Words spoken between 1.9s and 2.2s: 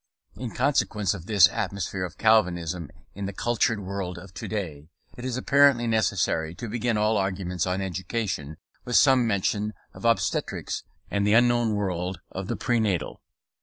of